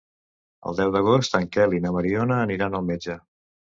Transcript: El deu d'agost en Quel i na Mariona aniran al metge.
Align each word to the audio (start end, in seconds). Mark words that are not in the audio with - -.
El 0.69 0.77
deu 0.79 0.93
d'agost 0.95 1.37
en 1.39 1.47
Quel 1.57 1.77
i 1.81 1.81
na 1.85 1.93
Mariona 1.99 2.41
aniran 2.49 2.79
al 2.81 2.89
metge. 2.93 3.19